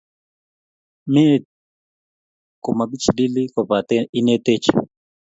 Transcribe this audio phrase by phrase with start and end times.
[1.13, 1.43] Meet
[2.63, 4.65] komakichilile kobate inetech.